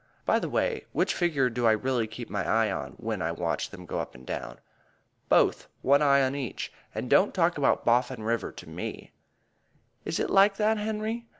[0.25, 3.37] By the way, which figure do I really keep my eye on when I want
[3.37, 4.57] to watch them go up and down?"
[5.29, 5.67] "Both.
[5.83, 6.73] One eye on each.
[6.95, 9.11] And don't talk about Boffin River to me."
[10.03, 11.27] "Is it like that, Henry?